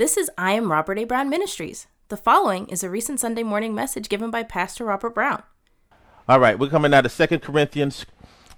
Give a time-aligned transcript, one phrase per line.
[0.00, 1.04] This is I Am Robert A.
[1.04, 1.86] Brown Ministries.
[2.08, 5.42] The following is a recent Sunday morning message given by Pastor Robert Brown.
[6.26, 8.06] All right, we're coming out of Second Corinthians,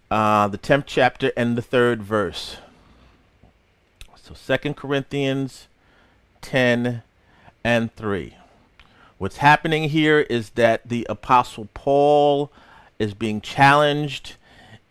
[0.09, 2.59] uh, the 10th chapter and the third verse.
[4.15, 5.67] So Second Corinthians
[6.43, 7.03] 10
[7.65, 8.37] and 3.
[9.19, 12.53] What's happening here is that the Apostle Paul
[13.01, 14.37] is being challenged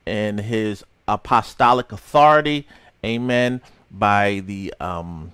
[0.05, 2.67] in his apostolic authority,
[3.05, 5.31] amen, by the um,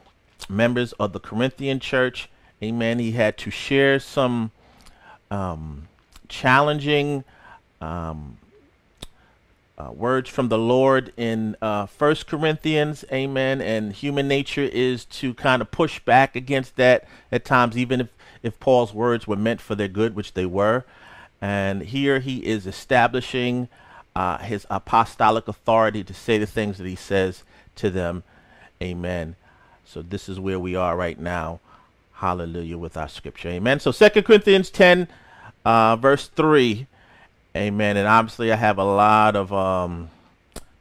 [0.50, 2.30] members of the Corinthian church,
[2.62, 3.00] amen.
[3.00, 4.52] He had to share some
[5.30, 5.88] um,
[6.28, 7.24] challenging
[7.82, 8.38] um,
[9.78, 13.62] uh, words from the Lord in uh, First Corinthians, Amen.
[13.62, 18.08] And human nature is to kind of push back against that at times, even if
[18.44, 20.86] if Paul's words were meant for their good, which they were.
[21.42, 23.68] And here he is establishing
[24.16, 27.44] uh, his apostolic authority to say the things that he says
[27.76, 28.24] to them.
[28.82, 29.36] Amen.
[29.88, 31.62] So this is where we are right now.
[32.14, 33.50] Hallelujah with our scripture.
[33.50, 33.80] Amen.
[33.80, 35.08] So Second Corinthians 10,
[35.64, 36.88] uh, verse 3.
[37.56, 37.96] Amen.
[37.96, 40.10] And obviously, I have a lot of um,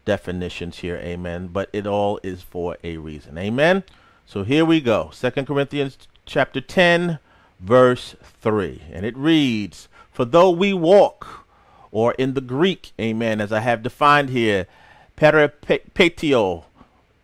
[0.04, 0.96] definitions here.
[0.96, 1.48] Amen.
[1.48, 3.38] But it all is for a reason.
[3.38, 3.84] Amen.
[4.26, 5.10] So here we go.
[5.12, 7.20] Second Corinthians chapter 10,
[7.60, 8.82] verse 3.
[8.92, 11.46] And it reads, For though we walk,
[11.92, 14.66] or in the Greek, amen, as I have defined here,
[15.16, 16.64] peripatio,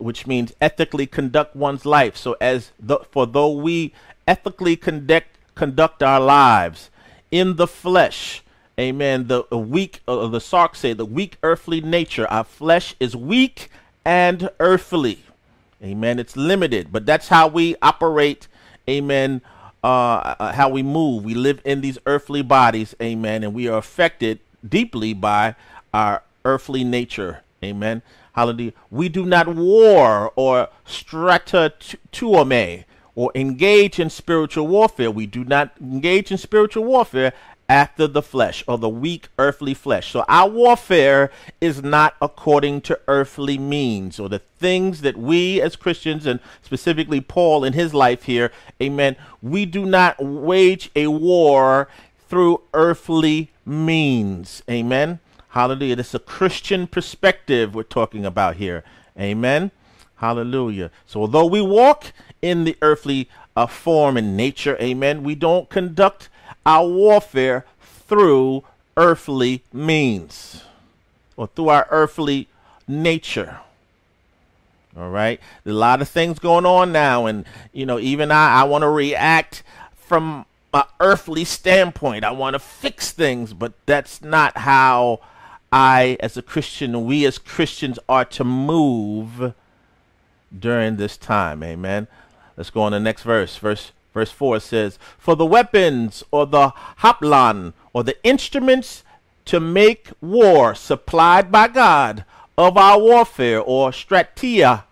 [0.02, 2.16] which means ethically conduct one's life.
[2.16, 3.92] So as the, for though we
[4.26, 6.90] ethically conduct conduct our lives
[7.30, 8.42] in the flesh,
[8.80, 9.26] Amen.
[9.26, 12.26] The, weak, uh, the Sark say, the weak earthly nature.
[12.28, 13.68] Our flesh is weak
[14.04, 15.24] and earthly.
[15.82, 16.18] Amen.
[16.18, 18.48] It's limited, but that's how we operate.
[18.88, 19.42] Amen.
[19.84, 21.24] Uh, uh, how we move.
[21.24, 22.94] We live in these earthly bodies.
[23.02, 23.44] Amen.
[23.44, 25.54] And we are affected deeply by
[25.92, 27.42] our earthly nature.
[27.62, 28.02] Amen.
[28.32, 28.72] Hallelujah.
[28.90, 35.10] We do not war or stratatuome or engage in spiritual warfare.
[35.10, 37.34] We do not engage in spiritual warfare
[37.68, 40.10] after the flesh or the weak earthly flesh.
[40.10, 41.30] So our warfare
[41.60, 47.20] is not according to earthly means or the things that we as Christians and specifically
[47.20, 48.52] Paul in his life here,
[48.82, 51.88] amen, we do not wage a war
[52.28, 54.62] through earthly means.
[54.68, 55.20] Amen.
[55.52, 55.96] Hallelujah.
[55.96, 58.84] This is a Christian perspective we're talking about here.
[59.20, 59.70] Amen.
[60.16, 60.90] Hallelujah.
[61.04, 66.30] So although we walk in the earthly uh, form and nature, amen, we don't conduct
[66.64, 68.64] our warfare through
[68.96, 70.64] earthly means
[71.36, 72.48] or through our earthly
[72.88, 73.60] nature.
[74.96, 75.38] All right.
[75.66, 77.26] A lot of things going on now.
[77.26, 79.62] And, you know, even I, I want to react
[79.94, 82.24] from an earthly standpoint.
[82.24, 85.20] I want to fix things, but that's not how
[85.72, 89.54] I, as a Christian, we as Christians are to move
[90.56, 91.62] during this time.
[91.62, 92.06] Amen.
[92.56, 93.56] Let's go on the next verse.
[93.56, 99.04] Verse Verse 4 says, For the weapons or the haplan or the instruments
[99.46, 102.24] to make war supplied by God
[102.56, 104.84] of our warfare or strategia,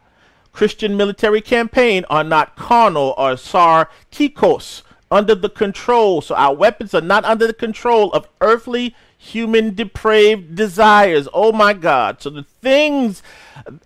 [0.53, 6.21] Christian military campaign are not carnal or sarkikos, under the control.
[6.21, 11.29] So our weapons are not under the control of earthly human depraved desires.
[11.35, 12.23] Oh my God.
[12.23, 13.23] So the things,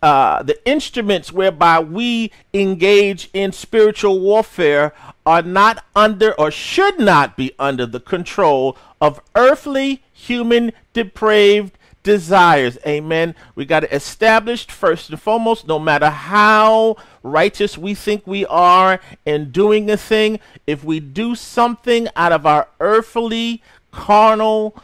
[0.00, 4.94] uh, the instruments whereby we engage in spiritual warfare
[5.26, 12.78] are not under or should not be under the control of earthly human depraved desires.
[12.86, 13.34] Amen.
[13.56, 19.00] We got to establish first and foremost, no matter how righteous we think we are
[19.26, 24.76] in doing a thing, if we do something out of our earthly, carnal,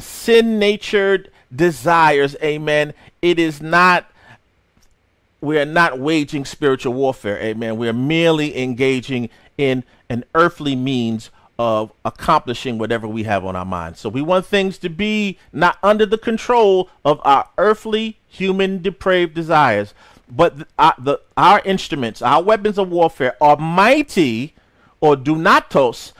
[0.00, 4.06] sin natured desires, amen, it is not.
[5.40, 7.78] We are not waging spiritual warfare, amen.
[7.78, 13.66] We are merely engaging in an earthly means of accomplishing whatever we have on our
[13.66, 13.96] mind.
[13.98, 19.34] So we want things to be not under the control of our earthly, human, depraved
[19.34, 19.92] desires,
[20.30, 24.54] but our, uh, the, our instruments, our weapons of warfare are mighty
[25.00, 26.12] or dunatos.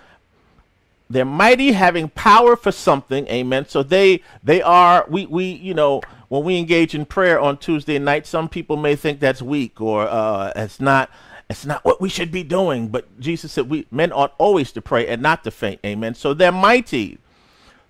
[1.10, 3.26] They're mighty, having power for something.
[3.26, 3.66] Amen.
[3.68, 7.98] So they they are we we you know when we engage in prayer on Tuesday
[7.98, 11.10] night, some people may think that's weak or uh, it's not
[11.48, 14.80] it's not what we should be doing, but Jesus said we men ought always to
[14.80, 15.80] pray and not to faint.
[15.84, 16.14] Amen.
[16.14, 17.18] So they're mighty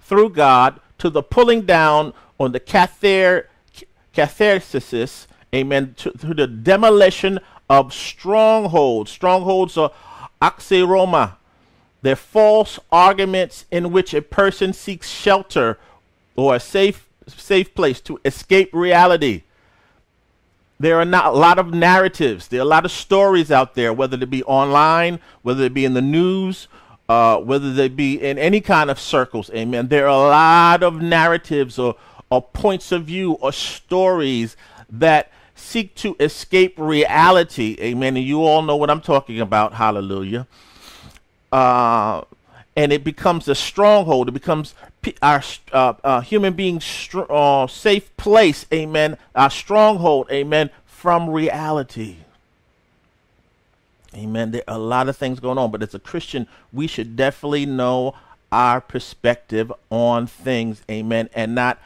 [0.00, 3.50] through God to the pulling down on the cather
[4.14, 7.38] catharsis, amen, to, to the demolition
[7.68, 9.10] of strongholds.
[9.10, 9.92] Strongholds are
[10.40, 11.36] oxyroma.
[12.02, 15.78] They're false arguments in which a person seeks shelter
[16.36, 19.42] or a safe safe place to escape reality.
[20.80, 22.48] there are not a lot of narratives.
[22.48, 25.84] There are a lot of stories out there, whether it be online, whether it be
[25.84, 26.68] in the news,
[27.06, 29.50] uh, whether they be in any kind of circles.
[29.50, 29.88] Amen.
[29.88, 31.96] There are a lot of narratives or,
[32.30, 34.56] or points of view or stories
[34.88, 37.76] that seek to escape reality.
[37.80, 38.16] Amen.
[38.16, 39.74] And you all know what I'm talking about.
[39.74, 40.46] Hallelujah.
[41.52, 42.22] Uh,
[42.76, 44.28] and it becomes a stronghold.
[44.28, 44.74] It becomes
[45.22, 45.42] our
[45.72, 48.64] uh, uh, human beings' str- uh, safe place.
[48.72, 49.18] Amen.
[49.34, 50.28] Our stronghold.
[50.30, 50.70] Amen.
[50.86, 52.16] From reality.
[54.14, 54.50] Amen.
[54.50, 57.66] There are a lot of things going on, but as a Christian, we should definitely
[57.66, 58.14] know
[58.52, 60.82] our perspective on things.
[60.90, 61.28] Amen.
[61.34, 61.80] And not,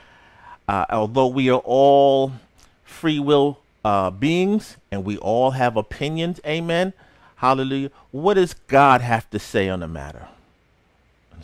[0.69, 2.33] uh, although we are all
[2.85, 3.61] free will
[4.19, 6.41] beings and we all have opinions.
[6.47, 6.95] Amen.
[7.37, 7.91] Hallelujah.
[8.11, 10.29] What does God have to say on the matter?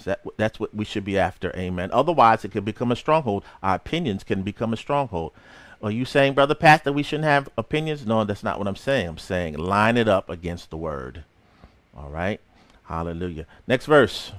[0.05, 1.55] That, that's what we should be after.
[1.57, 1.91] Amen.
[1.93, 3.45] Otherwise, it can become a stronghold.
[3.63, 5.33] Our opinions can become a stronghold.
[5.83, 8.07] Are you saying, Brother Pat, that we shouldn't have opinions?
[8.07, 9.09] No, that's not what I'm saying.
[9.09, 11.25] I'm saying line it up against the word.
[11.97, 12.41] All right.
[12.85, 13.47] Hallelujah.
[13.67, 14.33] Next verse.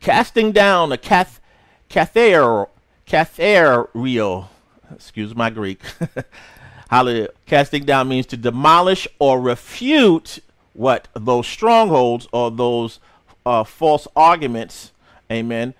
[0.00, 1.40] Casting down a cath,
[1.88, 2.66] cather,
[3.06, 4.46] catherio.
[4.92, 5.80] Excuse my Greek.
[6.94, 7.30] Hallelujah.
[7.46, 10.38] Casting down means to demolish or refute
[10.74, 13.00] what those strongholds or those
[13.44, 14.92] uh, false arguments.
[15.28, 15.74] Amen.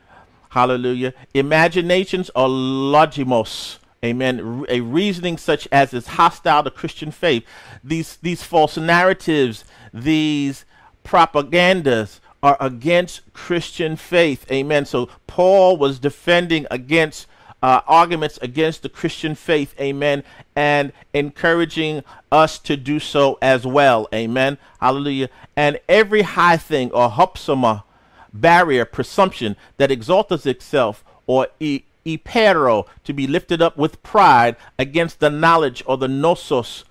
[0.48, 1.14] Hallelujah.
[1.32, 3.78] Imaginations or logimos.
[4.04, 4.66] Amen.
[4.68, 7.44] A reasoning such as is hostile to Christian faith.
[7.84, 10.64] These these false narratives, these
[11.04, 14.50] propagandas are against Christian faith.
[14.50, 14.84] Amen.
[14.84, 17.28] So Paul was defending against
[17.64, 20.22] uh, arguments against the Christian faith, amen,
[20.54, 25.30] and encouraging us to do so as well, amen, hallelujah.
[25.56, 27.84] And every high thing or hopsoma,
[28.34, 35.20] barrier, presumption that exalteth itself, or e- epero, to be lifted up with pride against
[35.20, 36.84] the knowledge or the nosos,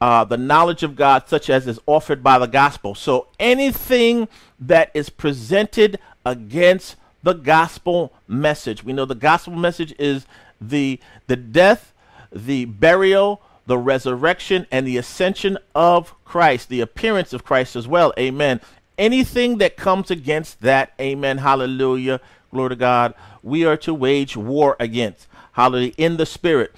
[0.00, 2.94] uh, the knowledge of God, such as is offered by the gospel.
[2.94, 4.28] So anything
[4.60, 8.82] that is presented against the gospel message.
[8.84, 10.26] We know the gospel message is
[10.60, 11.92] the the death,
[12.32, 18.12] the burial, the resurrection and the ascension of Christ, the appearance of Christ as well.
[18.18, 18.60] Amen.
[18.98, 22.20] Anything that comes against that, amen, hallelujah,
[22.50, 25.26] glory to God, we are to wage war against.
[25.52, 26.74] Hallelujah, in the spirit.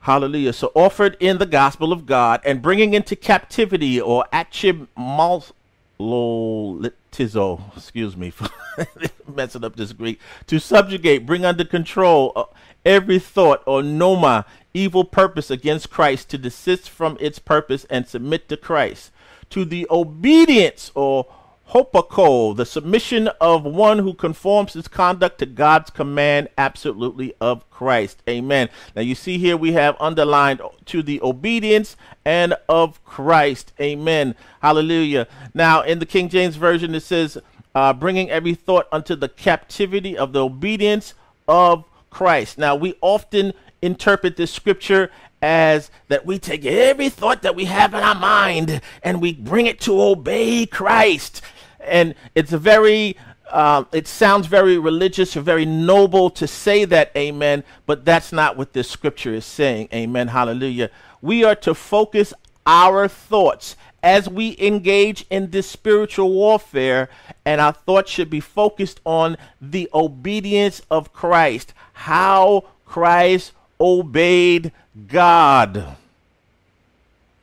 [0.00, 0.54] Hallelujah.
[0.54, 5.52] So offered in the gospel of God and bringing into captivity or achimals
[6.00, 8.48] lolitizo, excuse me for
[9.32, 12.44] messing up this Greek, to subjugate, bring under control uh,
[12.84, 18.48] every thought or noma, evil purpose against Christ, to desist from its purpose and submit
[18.48, 19.12] to Christ,
[19.50, 21.26] to the obedience or
[21.70, 28.22] hopako, the submission of one who conforms his conduct to God's command absolutely of Christ.
[28.28, 28.68] Amen.
[28.96, 33.72] Now you see here we have underlined to the obedience and of Christ.
[33.80, 34.34] Amen.
[34.60, 35.28] Hallelujah.
[35.54, 37.38] Now in the King James Version it says,
[37.72, 41.14] uh, bringing every thought unto the captivity of the obedience
[41.46, 42.58] of Christ.
[42.58, 47.94] Now we often interpret this scripture as that we take every thought that we have
[47.94, 51.40] in our mind and we bring it to obey Christ
[51.84, 53.16] and it's a very
[53.50, 58.56] uh, it sounds very religious or very noble to say that amen but that's not
[58.56, 60.90] what this scripture is saying amen hallelujah.
[61.22, 62.32] We are to focus
[62.66, 67.08] our thoughts as we engage in this spiritual warfare
[67.44, 74.72] and our thoughts should be focused on the obedience of christ how christ obeyed
[75.06, 75.96] god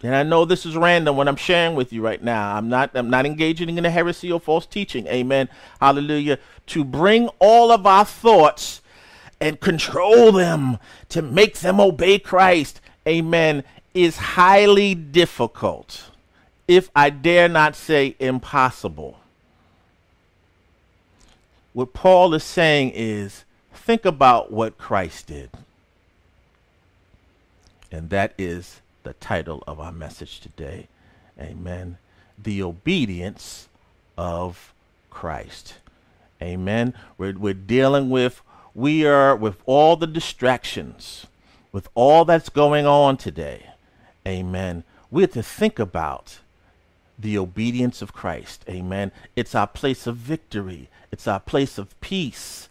[0.08, 2.56] and I know this is random what I'm sharing with you right now.
[2.56, 5.06] I'm not I'm not engaging in a heresy or false teaching.
[5.08, 5.50] Amen.
[5.82, 6.40] Hallelujah.
[6.68, 8.82] To bring all of our thoughts
[9.42, 10.78] and control them
[11.10, 12.80] to make them obey Christ.
[13.06, 13.66] Amen.
[13.94, 16.10] Is highly difficult.
[16.70, 19.20] If I dare not say impossible.
[21.74, 25.50] What Paul is saying is think about what Christ did.
[27.92, 30.90] And that is the title of our message today.
[31.40, 31.98] Amen.
[32.38, 33.70] The obedience
[34.18, 34.74] of
[35.10, 35.76] Christ.
[36.42, 36.94] Amen.
[37.18, 38.42] We're, we're dealing with,
[38.76, 41.26] we are with all the distractions,
[41.72, 43.68] with all that's going on today.
[44.28, 44.84] Amen.
[45.10, 46.40] We have to think about
[47.18, 48.66] the obedience of Christ.
[48.68, 49.14] Amen.
[49.38, 50.90] It's our place of victory.
[51.14, 52.68] It's our place of peace.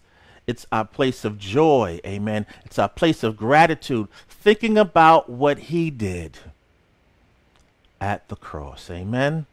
[0.47, 1.99] It's our place of joy.
[2.05, 2.45] Amen.
[2.65, 6.39] It's our place of gratitude, thinking about what he did
[7.99, 8.89] at the cross.
[8.89, 9.45] Amen.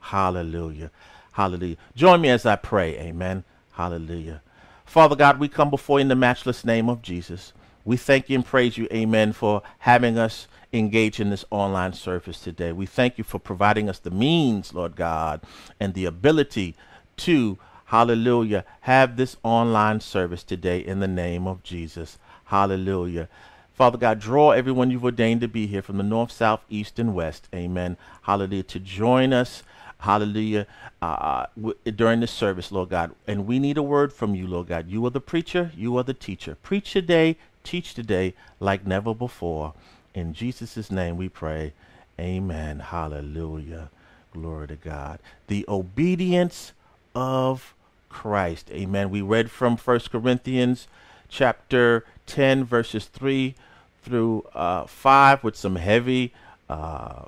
[0.00, 0.90] Hallelujah.
[1.32, 1.76] Hallelujah.
[1.94, 2.98] Join me as I pray.
[2.98, 3.44] Amen.
[3.72, 4.42] Hallelujah.
[4.84, 7.52] Father God, we come before you in the matchless name of Jesus.
[7.84, 12.40] we thank you and praise you, amen, for having us engage in this online service
[12.40, 12.72] today.
[12.72, 15.40] We thank you for providing us the means, Lord God,
[15.78, 16.74] and the ability
[17.18, 17.58] to,
[17.90, 22.18] hallelujah, have this online service today in the name of Jesus.
[22.46, 23.28] Hallelujah.
[23.74, 27.14] Father God, draw everyone you've ordained to be here from the north, south, east, and
[27.14, 27.48] west.
[27.54, 27.96] Amen.
[28.22, 28.62] Hallelujah.
[28.64, 29.62] To join us
[30.00, 30.66] hallelujah,
[31.02, 33.12] uh, w- during this service, Lord God.
[33.26, 34.88] And we need a word from you, Lord God.
[34.88, 36.56] You are the preacher, you are the teacher.
[36.62, 39.74] Preach today, teach today like never before.
[40.14, 41.72] In Jesus' name we pray.
[42.18, 42.80] Amen.
[42.80, 43.90] Hallelujah.
[44.32, 45.20] Glory to God.
[45.46, 46.72] The obedience
[47.14, 47.74] of
[48.10, 48.70] Christ.
[48.70, 49.08] Amen.
[49.08, 50.86] We read from First Corinthians
[51.30, 53.54] chapter 10, verses 3
[54.02, 56.34] through uh, 5 with some heavy.
[56.68, 57.24] Uh,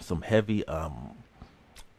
[0.00, 1.10] some heavy um,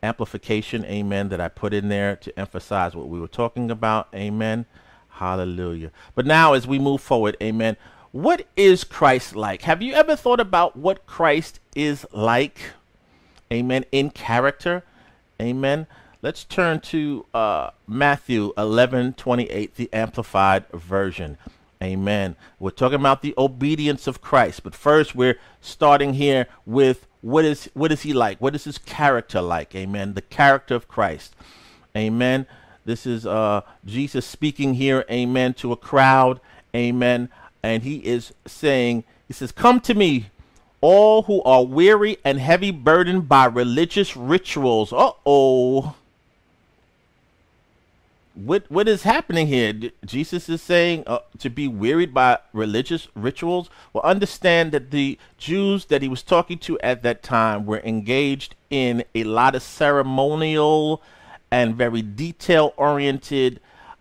[0.02, 4.66] amplification, amen, that I put in there to emphasize what we were talking about, amen.
[5.10, 5.92] Hallelujah.
[6.16, 7.78] But now, as we move forward, amen,
[8.12, 9.64] what is Christ like?
[9.64, 12.60] Have you ever thought about what Christ is like,
[13.52, 14.84] amen, in character,
[15.42, 15.88] amen?
[16.22, 21.38] Let's turn to uh, Matthew 11 28, the Amplified Version.
[21.82, 22.36] Amen.
[22.60, 27.70] We're talking about the obedience of Christ, but first we're starting here with what is
[27.74, 28.38] what is he like?
[28.42, 29.74] What is his character like?
[29.74, 30.14] Amen.
[30.14, 31.38] The character of Christ.
[31.96, 32.48] Amen.
[32.84, 36.42] This is uh Jesus speaking here, amen, to a crowd.
[36.76, 37.30] Amen.
[37.64, 40.32] And he is saying, he says, "Come to me,
[40.82, 45.96] all who are weary and heavy burdened by religious rituals." Uh-oh
[48.46, 49.74] what what is happening here?
[50.06, 53.70] Jesus is saying uh, to be wearied by religious rituals.
[53.92, 58.56] Well, understand that the Jews that he was talking to at that time were engaged
[58.70, 61.02] in a lot of ceremonial
[61.52, 63.60] and very detail oriented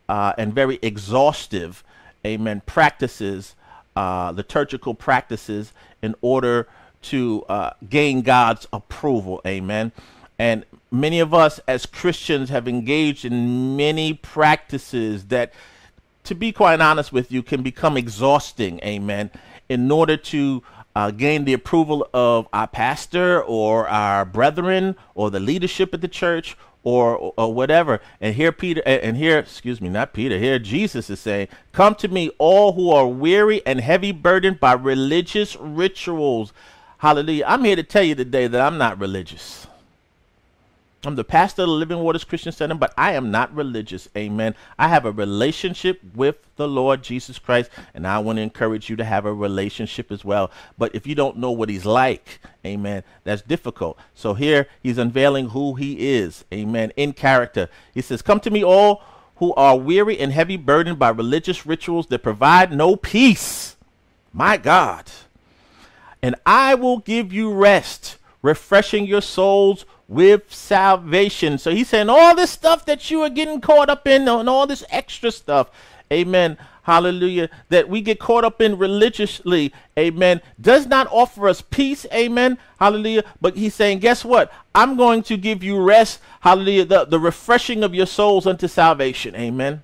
[0.08, 1.82] uh, and very exhaustive,
[2.24, 3.54] amen, practices,
[3.96, 6.68] uh, liturgical practices in order
[7.00, 9.92] to uh, gain God's approval, amen.
[10.38, 15.52] And many of us as Christians have engaged in many practices that,
[16.24, 19.30] to be quite honest with you, can become exhausting, amen,
[19.68, 20.62] in order to
[20.96, 26.08] uh, gain the approval of our pastor or our brethren or the leadership of the
[26.08, 28.00] church or, or whatever.
[28.20, 32.08] And here Peter and here, excuse me, not Peter, here Jesus is saying, "Come to
[32.08, 36.52] me all who are weary and heavy burdened by religious rituals."
[36.98, 37.44] Hallelujah.
[37.46, 39.66] I'm here to tell you today that I'm not religious.
[41.04, 44.08] I'm the pastor of the Living Waters Christian Center, but I am not religious.
[44.16, 44.56] Amen.
[44.80, 48.96] I have a relationship with the Lord Jesus Christ, and I want to encourage you
[48.96, 50.50] to have a relationship as well.
[50.76, 53.96] But if you don't know what he's like, amen, that's difficult.
[54.12, 57.68] So here he's unveiling who he is, amen, in character.
[57.94, 59.04] He says, Come to me, all
[59.36, 63.76] who are weary and heavy burdened by religious rituals that provide no peace.
[64.32, 65.08] My God.
[66.20, 71.58] And I will give you rest, refreshing your souls with salvation.
[71.58, 74.66] So he's saying all this stuff that you are getting caught up in and all
[74.66, 75.70] this extra stuff.
[76.10, 76.56] Amen.
[76.84, 77.50] Hallelujah.
[77.68, 79.74] That we get caught up in religiously.
[79.98, 80.40] Amen.
[80.58, 82.06] Does not offer us peace.
[82.14, 82.56] Amen.
[82.80, 83.24] Hallelujah.
[83.42, 84.50] But he's saying, guess what?
[84.74, 86.20] I'm going to give you rest.
[86.40, 86.86] Hallelujah.
[86.86, 89.36] The, the refreshing of your souls unto salvation.
[89.36, 89.82] Amen.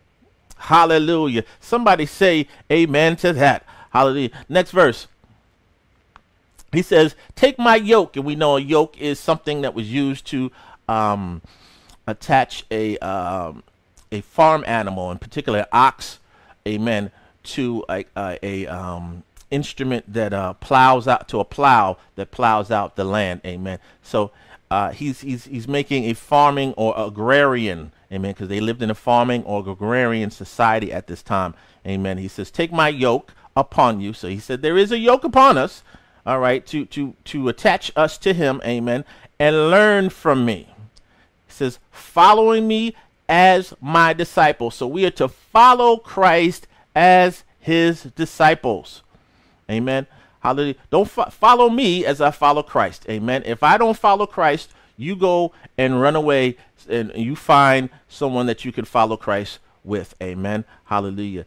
[0.57, 1.45] Hallelujah.
[1.61, 3.67] Somebody say amen to that.
[3.91, 4.31] Hallelujah.
[4.49, 5.07] Next verse
[6.75, 8.17] he says, Take my yoke.
[8.17, 10.51] And we know a yoke is something that was used to
[10.89, 11.43] um,
[12.07, 13.63] attach a, um,
[14.13, 16.19] a farm animal, in particular an ox,
[16.67, 17.11] amen,
[17.43, 22.71] to a, a, a um, instrument that uh, plows out, to a plow that plows
[22.71, 23.79] out the land, amen.
[24.03, 24.31] So
[24.71, 28.95] uh, he's, he's, he's making a farming or agrarian, amen, because they lived in a
[28.95, 31.55] farming or agrarian society at this time,
[31.87, 32.19] amen.
[32.19, 34.13] He says, Take my yoke upon you.
[34.13, 35.83] So he said, There is a yoke upon us
[36.27, 39.05] all right, to, to, to attach us to him, amen,
[39.39, 40.69] and learn from me.
[41.47, 42.95] He says, following me
[43.29, 44.71] as my disciple.
[44.71, 49.03] So we are to follow Christ as his disciples.
[49.71, 50.07] Amen.
[50.41, 50.75] Hallelujah.
[50.91, 53.07] Don't fo- follow me as I follow Christ.
[53.09, 53.43] Amen.
[53.47, 56.57] If I don't follow Christ, you go and run away
[56.89, 60.15] and you find someone that you can follow Christ with.
[60.23, 60.65] Amen.
[60.85, 61.47] Hallelujah.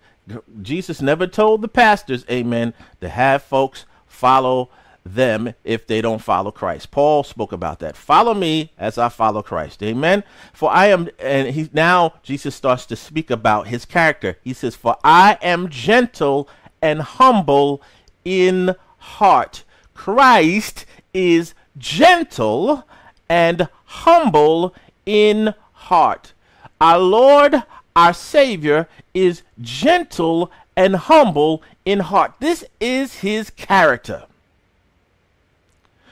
[0.61, 3.85] Jesus never told the pastors, amen, to have folks
[4.17, 4.69] follow
[5.05, 6.91] them if they don't follow Christ.
[6.91, 7.95] Paul spoke about that.
[7.95, 9.81] Follow me as I follow Christ.
[9.83, 10.23] Amen.
[10.53, 14.37] For I am and he now Jesus starts to speak about his character.
[14.43, 16.49] He says, "For I am gentle
[16.81, 17.81] and humble
[18.25, 22.83] in heart." Christ is gentle
[23.29, 24.73] and humble
[25.05, 26.33] in heart.
[26.81, 27.63] Our Lord,
[27.95, 32.33] our Savior is gentle and humble in heart.
[32.41, 34.25] This is his character.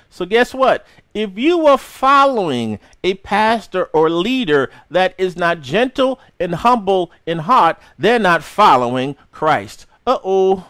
[0.09, 0.87] So, guess what?
[1.13, 7.39] If you are following a pastor or leader that is not gentle and humble in
[7.39, 9.85] heart, they're not following Christ.
[10.07, 10.65] Uh oh.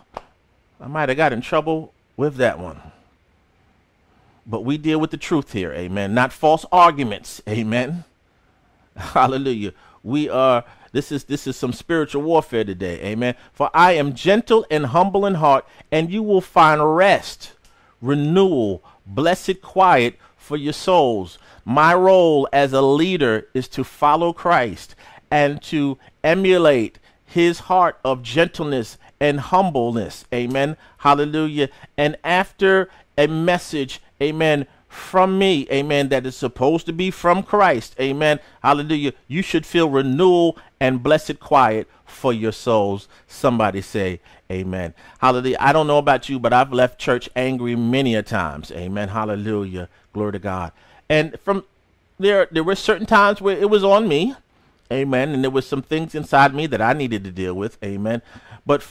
[0.82, 2.82] I might have got in trouble with that one.
[4.48, 6.16] But we deal with the truth here, amen.
[6.16, 8.06] Not false arguments, amen.
[8.96, 9.74] Hallelujah.
[10.02, 10.64] We are
[10.96, 13.36] this is this is some spiritual warfare today, amen.
[13.52, 17.52] For I am gentle and humble in heart, and you will find rest,
[18.02, 21.38] renewal, blessed quiet for your souls.
[21.66, 24.96] My role as a leader is to follow Christ
[25.30, 30.24] and to emulate his heart of gentleness and humbleness.
[30.34, 30.78] Amen.
[31.00, 31.68] Hallelujah.
[31.98, 37.96] And after a message, amen, from me, amen, that is supposed to be from Christ,
[38.00, 43.08] amen, hallelujah, you should feel renewal and blessed quiet for your souls.
[43.28, 44.20] Somebody say,
[44.52, 44.94] Amen.
[45.20, 45.58] Hallelujah.
[45.60, 48.72] I don't know about you, but I've left church angry many a times.
[48.72, 49.10] Amen.
[49.10, 49.90] Hallelujah.
[50.14, 50.72] Glory to God.
[51.10, 51.64] And from
[52.20, 54.36] there, there were certain times where it was on me.
[54.92, 55.30] Amen.
[55.30, 57.82] And there was some things inside me that I needed to deal with.
[57.84, 58.22] Amen.
[58.68, 58.86] But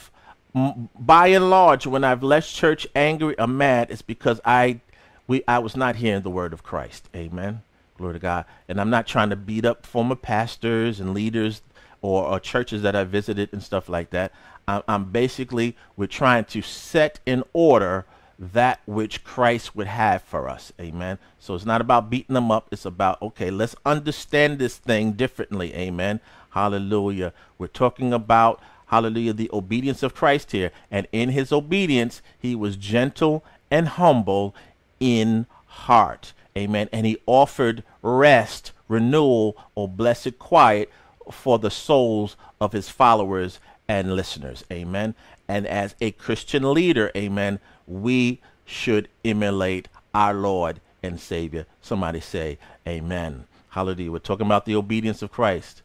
[0.53, 4.81] by and large, when I've left church angry or mad, it's because I,
[5.27, 7.09] we, I was not hearing the word of Christ.
[7.15, 7.61] Amen.
[7.97, 8.45] Glory to God.
[8.67, 11.61] And I'm not trying to beat up former pastors and leaders
[12.01, 14.31] or, or churches that I visited and stuff like that.
[14.67, 18.05] I'm, I'm basically we're trying to set in order
[18.37, 20.73] that which Christ would have for us.
[20.79, 21.19] Amen.
[21.39, 22.67] So it's not about beating them up.
[22.71, 25.73] It's about, okay, let's understand this thing differently.
[25.73, 26.19] Amen.
[26.49, 27.33] Hallelujah.
[27.57, 30.71] We're talking about hallelujah, the obedience of Christ here.
[30.91, 34.55] And in his obedience, he was gentle and humble
[34.99, 36.33] in heart.
[36.57, 36.89] Amen.
[36.91, 40.89] And he offered rest, renewal, or blessed quiet
[41.31, 44.63] for the souls of his followers and listeners.
[44.71, 45.15] Amen.
[45.47, 51.65] And as a Christian leader, amen, we should emulate our Lord and Savior.
[51.81, 53.45] Somebody say, Amen.
[53.69, 54.11] Hallelujah.
[54.11, 55.81] We're talking about the obedience of Christ.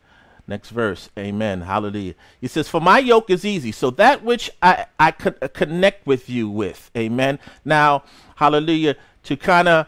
[0.51, 1.11] Next verse.
[1.17, 1.61] Amen.
[1.61, 2.17] Hallelujah.
[2.41, 3.71] He says, For my yoke is easy.
[3.71, 6.91] So that which I, I could connect with you with.
[6.97, 7.39] Amen.
[7.65, 8.03] Now,
[8.35, 8.97] hallelujah.
[9.23, 9.87] To kind of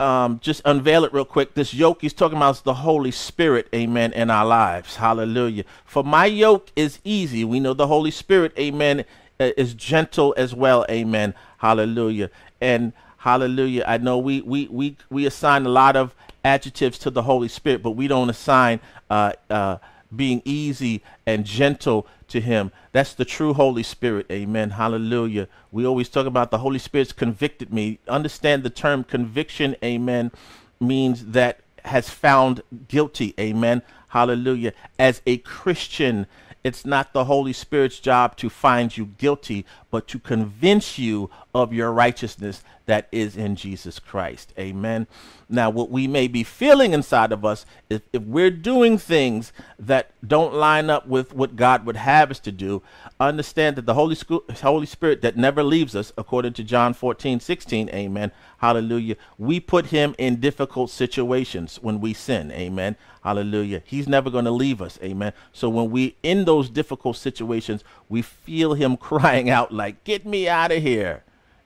[0.00, 1.54] um, just unveil it real quick.
[1.54, 4.96] This yoke he's talking about is the Holy Spirit, amen, in our lives.
[4.96, 5.64] Hallelujah.
[5.84, 7.44] For my yoke is easy.
[7.44, 9.04] We know the Holy Spirit, amen,
[9.38, 11.34] is gentle as well, amen.
[11.58, 12.30] Hallelujah.
[12.60, 13.84] And hallelujah.
[13.86, 17.82] I know we we we we assign a lot of adjectives to the Holy Spirit,
[17.82, 18.80] but we don't assign
[19.10, 19.78] uh, uh,
[20.14, 22.70] being easy and gentle to Him.
[22.92, 24.26] That's the true Holy Spirit.
[24.30, 24.70] Amen.
[24.70, 25.48] Hallelujah.
[25.72, 27.98] We always talk about the Holy Spirit's convicted me.
[28.06, 30.30] Understand the term conviction, amen,
[30.80, 33.34] means that has found guilty.
[33.38, 33.82] Amen.
[34.08, 34.72] Hallelujah.
[34.98, 36.26] As a Christian,
[36.62, 41.72] it's not the Holy Spirit's job to find you guilty, but to convince you of
[41.72, 44.52] your righteousness that is in Jesus Christ.
[44.58, 45.06] Amen.
[45.48, 50.10] Now, what we may be feeling inside of us, if, if we're doing things that
[50.26, 52.82] don't line up with what God would have us to do,
[53.20, 54.16] understand that the Holy,
[54.62, 59.86] Holy Spirit that never leaves us, according to John 14, 16, amen, hallelujah, we put
[59.86, 63.82] him in difficult situations when we sin, amen, hallelujah.
[63.84, 65.34] He's never going to leave us, amen.
[65.52, 70.48] So when we in those difficult situations, we feel him crying out like, get me
[70.48, 71.24] out of here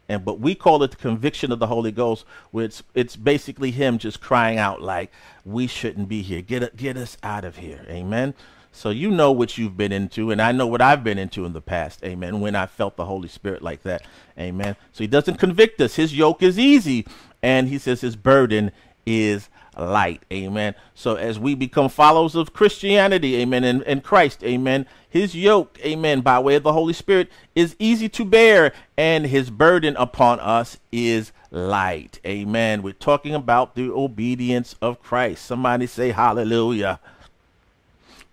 [0.08, 3.70] and but we call it the conviction of the Holy Ghost, where it's it's basically
[3.70, 5.12] him just crying out like,
[5.44, 6.40] "We shouldn't be here.
[6.40, 8.34] Get get us out of here." Amen.
[8.72, 11.52] So you know what you've been into, and I know what I've been into in
[11.52, 12.02] the past.
[12.04, 12.40] Amen.
[12.40, 14.02] When I felt the Holy Spirit like that.
[14.38, 14.76] Amen.
[14.92, 15.96] So he doesn't convict us.
[15.96, 17.06] His yoke is easy,
[17.42, 18.72] and he says his burden
[19.04, 20.22] is light.
[20.32, 20.74] Amen.
[20.94, 26.20] So as we become followers of Christianity, amen, and, and Christ, amen, his yoke, amen,
[26.20, 30.78] by way of the Holy Spirit is easy to bear, and his burden upon us
[30.92, 32.20] is light.
[32.26, 32.82] Amen.
[32.82, 35.44] We're talking about the obedience of Christ.
[35.44, 37.00] Somebody say hallelujah.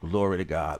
[0.02, 0.80] Glory to God.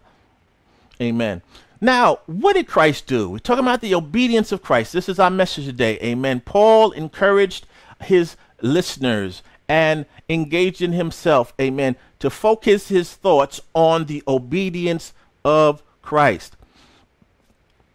[1.02, 1.42] Amen.
[1.82, 3.30] Now, what did Christ do?
[3.30, 4.94] We're talking about the obedience of Christ.
[4.94, 5.98] This is our message today.
[6.02, 6.42] Amen.
[6.42, 7.68] Paul encouraged
[8.02, 15.82] his listeners and engaged in himself, amen, to focus his thoughts on the obedience of
[16.02, 16.56] Christ.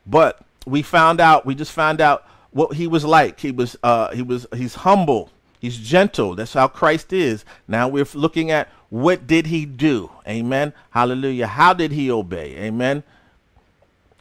[0.06, 3.40] But we found out, we just found out what he was like.
[3.40, 5.30] He was uh he was he's humble,
[5.60, 6.34] he's gentle.
[6.34, 7.44] That's how Christ is.
[7.68, 10.10] Now we're looking at what did he do?
[10.26, 10.72] Amen.
[10.90, 11.46] Hallelujah.
[11.46, 12.56] How did he obey?
[12.56, 13.04] Amen.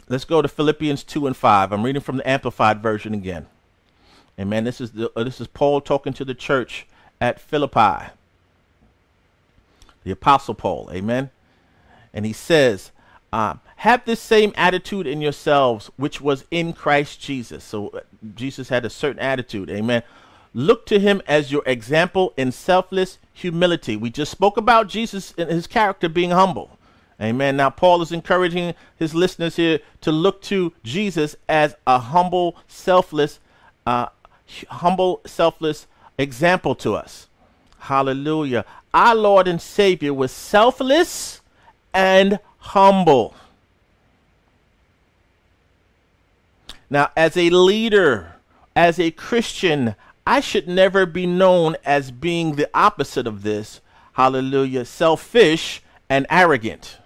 [0.07, 1.71] Let's go to Philippians 2 and 5.
[1.71, 3.47] I'm reading from the amplified version again.
[4.39, 4.63] Amen.
[4.63, 6.87] This is the, uh, this is Paul talking to the church
[7.21, 8.11] at Philippi.
[10.03, 11.29] The Apostle Paul, amen.
[12.13, 12.91] And he says,
[13.31, 17.63] Um, have this same attitude in yourselves, which was in Christ Jesus.
[17.63, 18.01] So uh,
[18.35, 19.69] Jesus had a certain attitude.
[19.69, 20.03] Amen.
[20.53, 23.95] Look to him as your example in selfless humility.
[23.95, 26.77] We just spoke about Jesus and his character being humble.
[27.21, 27.57] Amen.
[27.57, 33.39] Now, Paul is encouraging his listeners here to look to Jesus as a humble, selfless,
[33.85, 34.07] uh,
[34.69, 35.85] humble, selfless
[36.19, 37.27] example to us.
[37.79, 38.65] Hallelujah.
[38.93, 41.41] Our Lord and Savior was selfless
[41.93, 43.33] and humble.
[46.89, 48.35] Now, as a leader,
[48.75, 49.95] as a Christian,
[50.27, 53.79] I should never be known as being the opposite of this.
[54.13, 54.85] Hallelujah.
[54.85, 56.97] Selfish and arrogant.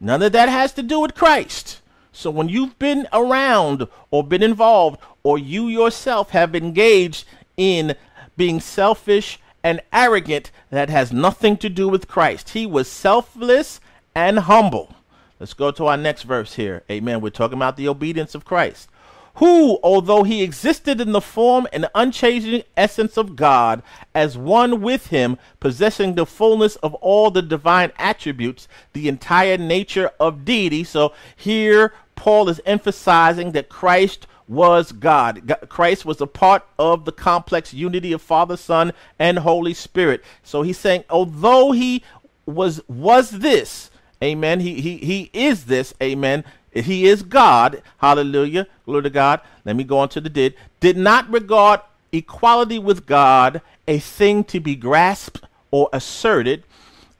[0.00, 1.80] None of that has to do with Christ.
[2.12, 7.24] So when you've been around or been involved or you yourself have engaged
[7.56, 7.94] in
[8.36, 12.50] being selfish and arrogant, that has nothing to do with Christ.
[12.50, 13.80] He was selfless
[14.14, 14.94] and humble.
[15.38, 16.82] Let's go to our next verse here.
[16.90, 17.20] Amen.
[17.20, 18.88] We're talking about the obedience of Christ
[19.36, 23.82] who, although he existed in the form and unchanging essence of God,
[24.14, 30.10] as one with him, possessing the fullness of all the divine attributes, the entire nature
[30.20, 30.84] of deity.
[30.84, 35.56] So here, Paul is emphasizing that Christ was God.
[35.68, 40.22] Christ was a part of the complex unity of Father, Son, and Holy Spirit.
[40.42, 42.02] So he's saying, although he
[42.46, 43.90] was was this,
[44.22, 49.40] amen, he he he is this, amen he is God, hallelujah, glory to God.
[49.64, 50.54] Let me go on to the did.
[50.80, 51.80] Did not regard
[52.12, 56.64] equality with God a thing to be grasped or asserted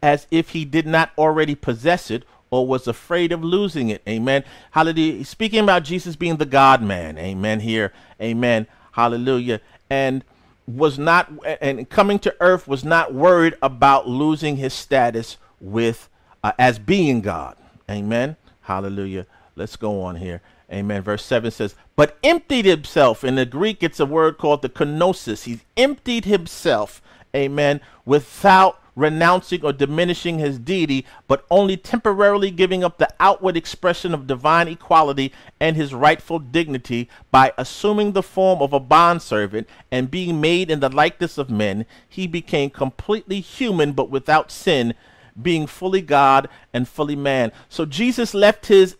[0.03, 4.03] as if he did not already possess it or was afraid of losing it.
[4.07, 4.45] Amen.
[4.73, 5.25] Hallelujah.
[5.25, 7.17] Speaking about Jesus being the God man.
[7.17, 7.61] Amen.
[7.61, 7.93] Here.
[8.21, 8.67] Amen.
[8.93, 9.61] Hallelujah.
[9.88, 10.23] And
[10.69, 16.11] was not and coming to earth was not worried about losing his status with
[16.45, 17.57] uh, as being God.
[17.91, 18.37] Amen.
[18.61, 19.27] Hallelujah.
[19.57, 20.43] Let's go on here.
[20.71, 21.03] Amen.
[21.03, 23.25] Verse 7 says, But emptied himself.
[23.25, 25.45] In the Greek, it's a word called the kenosis.
[25.45, 27.01] He's emptied himself.
[27.35, 27.81] Amen.
[28.05, 34.27] Without renouncing or diminishing his deity, but only temporarily giving up the outward expression of
[34.27, 40.41] divine equality and his rightful dignity by assuming the form of a bondservant and being
[40.41, 41.87] made in the likeness of men.
[42.09, 44.95] He became completely human, but without sin,
[45.41, 47.53] being fully God and fully man.
[47.69, 48.97] So Jesus left his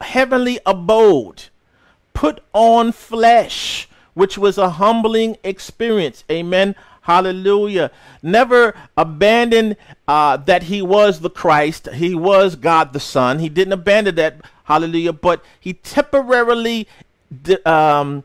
[0.00, 1.44] heavenly abode,
[2.12, 6.24] put on flesh, which was a humbling experience.
[6.30, 6.74] Amen.
[7.02, 7.90] Hallelujah.
[8.22, 9.76] Never abandoned
[10.08, 11.88] uh, that he was the Christ.
[11.94, 13.38] He was God the Son.
[13.38, 14.40] He didn't abandon that.
[14.64, 15.12] Hallelujah.
[15.12, 16.88] But he temporarily,
[17.66, 18.24] um,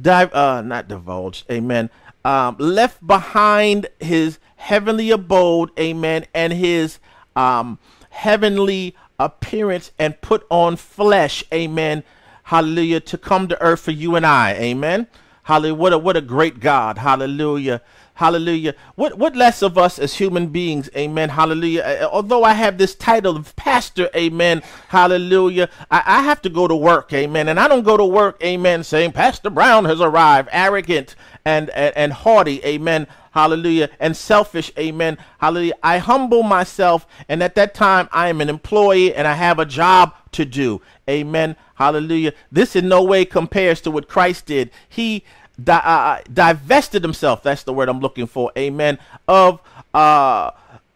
[0.00, 1.50] di- uh, not divulged.
[1.50, 1.90] Amen.
[2.24, 5.70] Um, left behind his heavenly abode.
[5.78, 6.26] Amen.
[6.34, 6.98] And his
[7.36, 7.78] um,
[8.10, 12.02] heavenly appearance and put on flesh, amen,
[12.44, 15.06] hallelujah, to come to earth for you and I, amen.
[15.44, 15.74] Hallelujah.
[15.74, 16.98] What a, what a great God.
[16.98, 17.80] Hallelujah.
[18.16, 18.74] Hallelujah.
[18.94, 21.28] What what less of us as human beings, amen.
[21.28, 22.08] Hallelujah.
[22.10, 24.62] Although I have this title of pastor, amen.
[24.88, 25.68] Hallelujah.
[25.90, 27.48] I, I have to go to work, amen.
[27.48, 31.94] And I don't go to work, amen, saying Pastor Brown has arrived, arrogant and, and,
[31.94, 35.74] and haughty, amen hallelujah, and selfish, amen, hallelujah.
[35.82, 39.66] I humble myself, and at that time I am an employee and I have a
[39.66, 42.32] job to do, amen, hallelujah.
[42.50, 44.70] This in no way compares to what Christ did.
[44.88, 45.22] He
[45.62, 49.60] di- uh, uh, divested himself, that's the word I'm looking for, amen, of,
[49.94, 50.50] uh,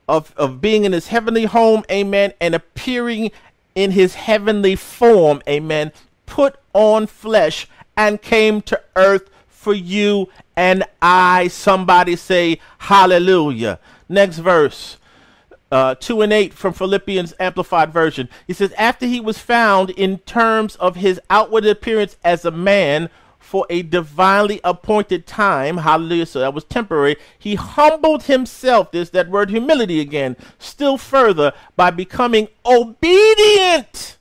[0.09, 3.31] of, of being in his heavenly home, amen, and appearing
[3.75, 5.93] in his heavenly form, amen,
[6.27, 11.49] put on flesh and came to earth for you and I.
[11.49, 13.79] Somebody say hallelujah.
[14.09, 14.97] Next verse.
[15.71, 18.29] Uh, 2 and 8 from Philippians Amplified Version.
[18.45, 23.09] He says, After he was found in terms of his outward appearance as a man
[23.41, 29.29] for a divinely appointed time, hallelujah, so that was temporary, he humbled himself, there's that
[29.29, 34.19] word humility again, still further by becoming obedient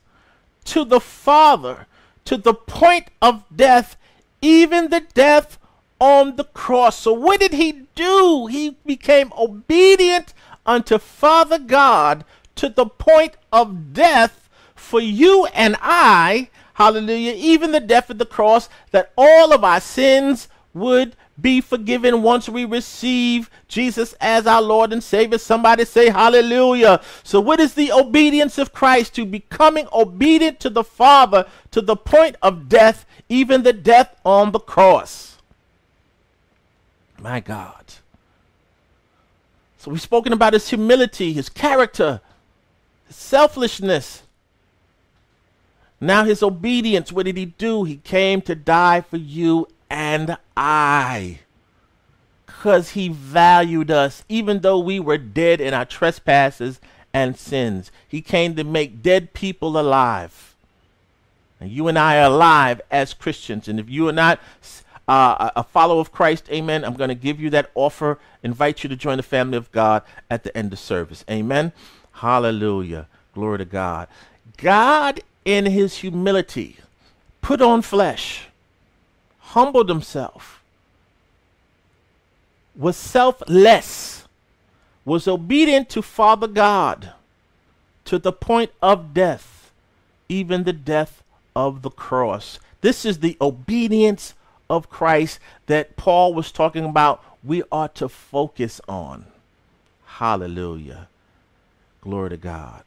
[0.64, 1.86] to the Father
[2.26, 3.98] to the point of death,
[4.42, 5.58] even the death
[6.00, 6.98] on the cross.
[6.98, 8.48] So, what did he do?
[8.48, 10.34] He became obedient
[10.66, 12.24] unto Father God
[12.56, 16.50] to the point of death for you and I.
[16.80, 17.34] Hallelujah.
[17.36, 22.48] Even the death of the cross, that all of our sins would be forgiven once
[22.48, 25.38] we receive Jesus as our Lord and Savior.
[25.38, 27.02] Somebody say hallelujah.
[27.22, 29.14] So, what is the obedience of Christ?
[29.16, 34.54] To becoming obedient to the Father to the point of death, even the death on
[34.54, 35.38] the cross.
[37.20, 37.84] My God.
[39.80, 42.22] So we've spoken about his humility, his character,
[43.06, 44.24] his selflessness,
[46.02, 47.84] Now, his obedience, what did he do?
[47.84, 51.40] He came to die for you and I.
[52.46, 56.80] Because he valued us, even though we were dead in our trespasses
[57.14, 57.92] and sins.
[58.08, 60.56] He came to make dead people alive.
[61.60, 63.68] And you and I are alive as Christians.
[63.68, 64.40] And if you are not
[65.08, 68.90] uh, a follower of Christ, amen, I'm going to give you that offer, invite you
[68.90, 71.26] to join the family of God at the end of service.
[71.30, 71.74] Amen.
[72.14, 73.08] Hallelujah.
[73.34, 74.08] Glory to God.
[74.58, 76.78] God, in his humility,
[77.42, 78.48] put on flesh,
[79.40, 80.62] humbled himself,
[82.76, 84.26] was selfless,
[85.06, 87.14] was obedient to Father God
[88.06, 89.72] to the point of death,
[90.28, 91.24] even the death
[91.56, 92.60] of the cross.
[92.82, 94.34] This is the obedience
[94.70, 99.26] of Christ that Paul was talking about we ought to focus on.
[100.06, 101.08] Hallelujah.
[102.02, 102.84] Glory to God.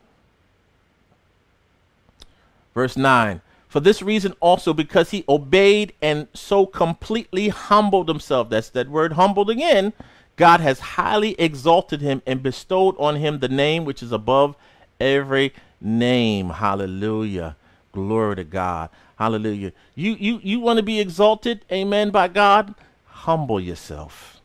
[2.74, 8.70] Verse 9 For this reason also, because he obeyed and so completely humbled himself, that's
[8.70, 9.92] that word humbled again,
[10.36, 14.56] God has highly exalted him and bestowed on him the name which is above
[14.98, 16.50] every name.
[16.50, 17.56] Hallelujah.
[17.92, 18.88] Glory to God.
[19.16, 19.72] Hallelujah.
[19.94, 22.74] You you you want to be exalted, amen, by God?
[23.06, 24.40] Humble yourself.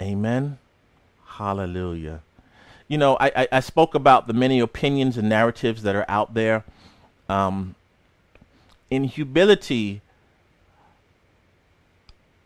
[0.00, 0.58] Amen.
[1.26, 2.22] Hallelujah.
[2.88, 6.34] You know, I, I, I spoke about the many opinions and narratives that are out
[6.34, 6.64] there.
[7.28, 7.74] Um,
[8.90, 10.00] in humility,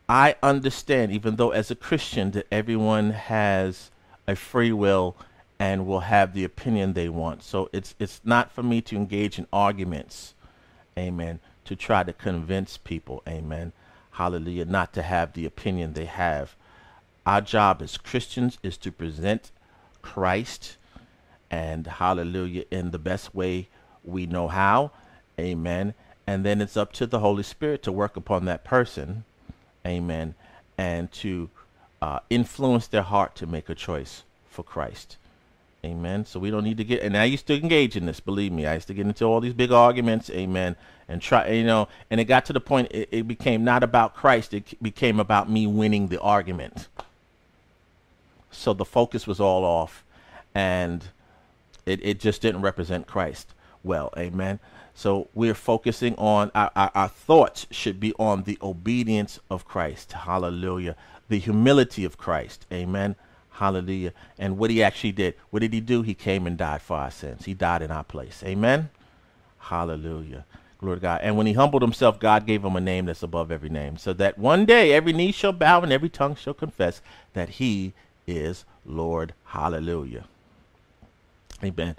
[0.09, 3.91] I understand, even though as a Christian, that everyone has
[4.27, 5.17] a free will
[5.59, 7.43] and will have the opinion they want.
[7.43, 10.35] So it's it's not for me to engage in arguments,
[10.99, 13.73] amen, to try to convince people, amen,
[14.13, 16.57] hallelujah, not to have the opinion they have.
[17.25, 19.53] Our job as Christians is to present
[20.03, 20.77] Christ
[21.49, 23.69] and hallelujah in the best way
[24.05, 24.91] we know how.
[25.39, 25.95] Amen.
[26.27, 29.25] And then it's up to the Holy Spirit to work upon that person.
[29.87, 30.35] Amen.
[30.79, 31.51] And to
[32.01, 35.17] uh, influence their heart to make a choice for Christ.
[35.85, 36.25] Amen.
[36.25, 38.67] So we don't need to get, and I used to engage in this, believe me.
[38.67, 40.31] I used to get into all these big arguments.
[40.31, 40.77] Amen.
[41.09, 44.15] And try, you know, and it got to the point it, it became not about
[44.15, 46.87] Christ, it became about me winning the argument.
[48.53, 50.05] So the focus was all off,
[50.55, 51.05] and
[51.85, 53.53] it, it just didn't represent Christ
[53.85, 54.13] well.
[54.17, 54.61] Amen.
[54.95, 60.13] So we're focusing on our, our, our, thoughts should be on the obedience of Christ.
[60.13, 60.97] Hallelujah.
[61.29, 62.67] The humility of Christ.
[62.71, 63.17] Amen.
[63.53, 64.13] Hallelujah.
[64.39, 65.35] And what he actually did.
[65.51, 66.03] What did he do?
[66.03, 67.47] He came and died for our sins.
[67.47, 68.43] He died in our place.
[68.45, 68.91] Amen.
[69.59, 70.45] Hallelujah.
[70.79, 71.21] Glory to God.
[71.23, 73.97] And when he humbled himself, God gave him a name that's above every name.
[73.97, 77.01] So that one day every knee shall bow and every tongue shall confess
[77.35, 77.93] that he
[78.27, 79.33] is Lord.
[79.47, 80.25] Hallelujah.
[81.63, 81.97] Amen.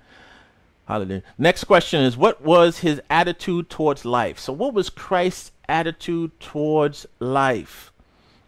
[0.85, 1.23] Hallelujah.
[1.37, 4.37] Next question is what was his attitude towards life?
[4.37, 7.91] So, what was Christ's attitude towards life?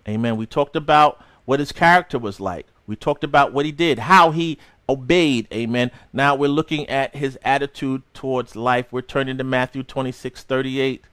[0.08, 0.38] Amen.
[0.38, 2.68] We talked about what his character was like.
[2.88, 5.48] We talked about what he did, how he obeyed.
[5.52, 5.92] Amen.
[6.14, 8.88] Now we're looking at his attitude towards life.
[8.92, 11.06] We're turning to Matthew 26 38.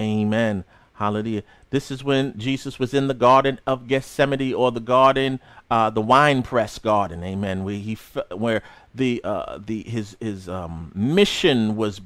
[0.00, 0.64] Amen.
[0.94, 1.44] Hallelujah.
[1.70, 5.38] This is when Jesus was in the Garden of Gethsemane or the garden,
[5.70, 7.22] uh, the wine press garden.
[7.22, 7.62] Amen.
[7.62, 7.96] Where he,
[8.34, 8.62] where
[8.98, 12.00] the uh, the his his um, mission was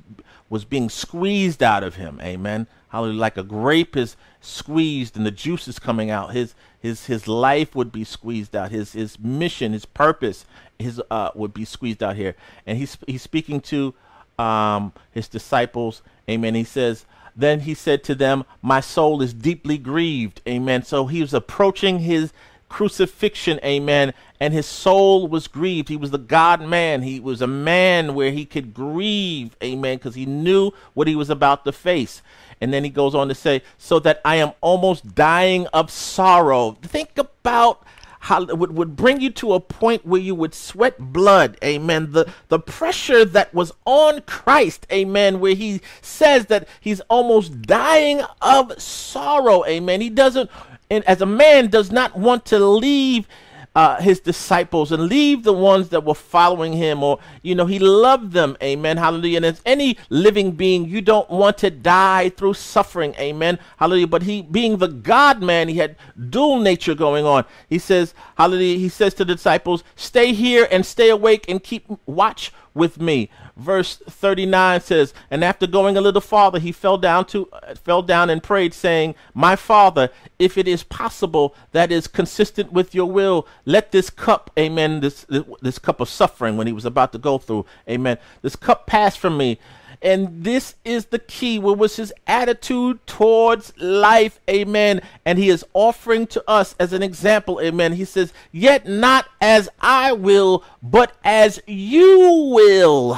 [0.49, 2.21] was being squeezed out of him.
[2.23, 2.67] Amen.
[2.91, 3.19] Hallelujah.
[3.19, 6.33] Like a grape is squeezed and the juice is coming out.
[6.33, 8.71] His his his life would be squeezed out.
[8.71, 10.45] His his mission, his purpose,
[10.79, 12.37] his uh, would be squeezed out here.
[12.67, 13.95] And he's he's speaking to
[14.39, 16.03] um, his disciples.
[16.31, 16.55] Amen.
[16.55, 17.07] He says.
[17.35, 20.43] Then he said to them, My soul is deeply grieved.
[20.47, 20.83] Amen.
[20.83, 22.31] So he was approaching his
[22.73, 25.91] crucifixion, amen, and his soul was grieved.
[25.91, 27.03] He was the God man.
[27.03, 31.29] He was a man where he could grieve, amen, because he knew what he was
[31.29, 32.23] about to face.
[32.63, 36.79] And then he goes on to say, so that I am almost dying of sorrow.
[36.81, 37.85] Think about
[38.21, 42.13] how it would, would bring you to a point where you would sweat blood, amen.
[42.13, 48.23] The, the pressure that was on Christ, amen, where he says that he's almost dying
[48.41, 50.01] of sorrow, amen.
[50.01, 50.51] He doesn't
[50.93, 53.27] and as a man does not want to leave
[53.75, 57.79] uh, his disciples and leave the ones that were following him or you know he
[57.79, 58.55] loved them.
[58.63, 58.99] Amen.
[58.99, 59.39] Hallelujah.
[59.39, 63.15] And as any living being you don't want to die through suffering.
[63.15, 63.59] Amen.
[63.79, 64.09] Hallelujah.
[64.09, 65.97] But he being the god man he had
[66.29, 67.47] dual nature going on.
[67.67, 71.87] He says hallelujah he says to the disciples stay here and stay awake and keep
[72.05, 77.27] watch with me verse 39 says, And after going a little farther, he fell down
[77.27, 82.07] to uh, fell down and prayed, saying, My father, if it is possible, that is
[82.07, 86.67] consistent with your will, let this cup, amen, this this, this cup of suffering when
[86.67, 89.59] he was about to go through, amen, this cup pass from me.
[90.03, 91.59] And this is the key.
[91.59, 94.41] What was his attitude towards life?
[94.51, 95.01] Amen.
[95.25, 97.61] And he is offering to us as an example.
[97.61, 97.93] Amen.
[97.93, 103.15] He says, Yet not as I will, but as you will.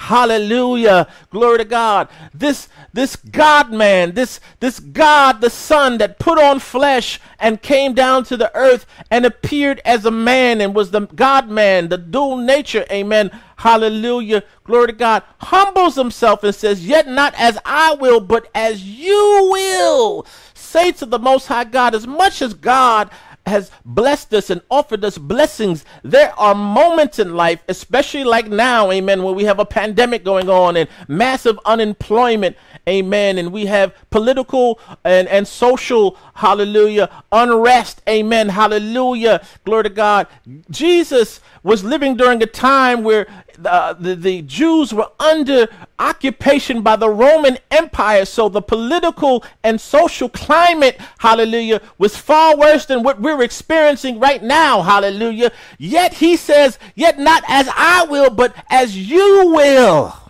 [0.00, 1.08] Hallelujah.
[1.28, 2.08] Glory to God.
[2.32, 7.92] This this God man, this this God the Son that put on flesh and came
[7.92, 11.98] down to the earth and appeared as a man and was the God man, the
[11.98, 12.86] dual nature.
[12.90, 13.30] Amen.
[13.56, 14.42] Hallelujah.
[14.64, 15.22] Glory to God.
[15.38, 20.24] Humbles himself and says, Yet not as I will, but as you will.
[20.54, 23.10] Say to the Most High God, as much as God
[23.46, 25.84] has blessed us and offered us blessings.
[26.02, 30.48] There are moments in life, especially like now, amen, when we have a pandemic going
[30.48, 32.56] on and massive unemployment,
[32.88, 40.26] amen, and we have political and, and social, hallelujah, unrest, amen, hallelujah, glory to God.
[40.70, 43.26] Jesus was living during a time where
[43.62, 45.68] the, the, Jews were under
[45.98, 48.24] occupation by the Roman Empire.
[48.24, 54.42] So the political and social climate, hallelujah, was far worse than what we're experiencing right
[54.42, 55.52] now, hallelujah.
[55.78, 60.29] Yet he says, Yet not as I will, but as you will.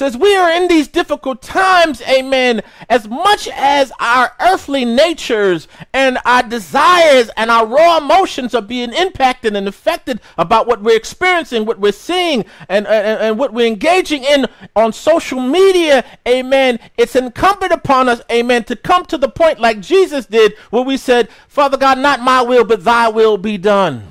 [0.00, 6.16] Says we are in these difficult times, amen, as much as our earthly natures and
[6.24, 11.66] our desires and our raw emotions are being impacted and affected about what we're experiencing,
[11.66, 17.14] what we're seeing, and, and, and what we're engaging in on social media, amen, it's
[17.14, 21.28] incumbent upon us, amen, to come to the point like Jesus did where we said,
[21.46, 24.10] Father God, not my will, but thy will be done.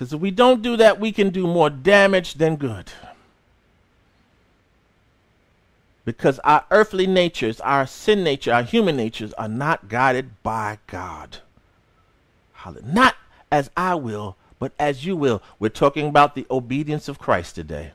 [0.00, 2.90] Because if we don't do that, we can do more damage than good.
[6.06, 11.40] Because our earthly natures, our sin nature, our human natures are not guided by God.
[12.82, 13.14] Not
[13.52, 15.42] as I will, but as you will.
[15.58, 17.92] We're talking about the obedience of Christ today.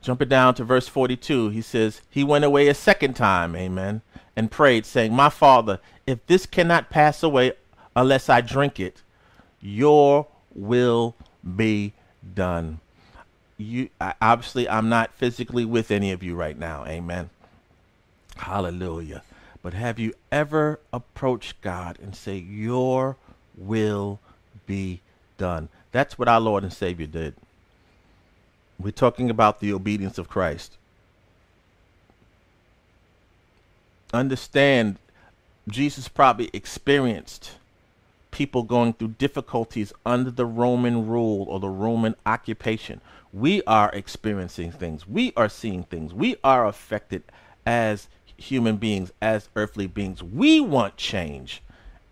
[0.00, 4.00] Jumping down to verse 42, he says, He went away a second time, amen,
[4.34, 7.52] and prayed, saying, My Father, if this cannot pass away
[7.94, 9.02] unless I drink it.
[9.60, 11.14] Your will
[11.56, 11.92] be
[12.34, 12.80] done.
[13.58, 16.84] You I, obviously I'm not physically with any of you right now.
[16.86, 17.30] Amen.
[18.36, 19.22] Hallelujah.
[19.62, 23.16] But have you ever approached God and say, Your
[23.56, 24.18] will
[24.66, 25.00] be
[25.36, 25.68] done?
[25.92, 27.34] That's what our Lord and Savior did.
[28.78, 30.78] We're talking about the obedience of Christ.
[34.12, 34.96] Understand,
[35.68, 37.52] Jesus probably experienced
[38.30, 43.00] people going through difficulties under the Roman rule or the Roman occupation.
[43.32, 45.06] We are experiencing things.
[45.06, 46.12] We are seeing things.
[46.12, 47.22] We are affected
[47.66, 50.22] as human beings, as earthly beings.
[50.22, 51.62] We want change.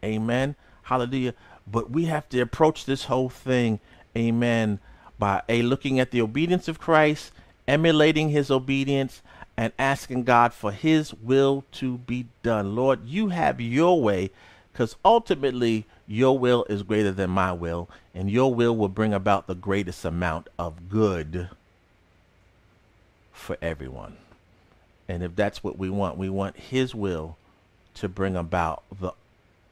[0.04, 0.56] Amen.
[0.82, 1.34] Hallelujah.
[1.66, 3.80] But we have to approach this whole thing,
[4.16, 4.80] amen,
[5.18, 7.32] by a looking at the obedience of Christ,
[7.66, 9.22] emulating his obedience,
[9.56, 12.76] and asking God for his will to be done.
[12.76, 14.30] Lord, you have your way
[14.72, 19.46] because ultimately your will is greater than my will, and your will will bring about
[19.46, 21.50] the greatest amount of good
[23.30, 24.16] for everyone.
[25.06, 27.36] And if that's what we want, we want His will
[27.94, 29.12] to bring about the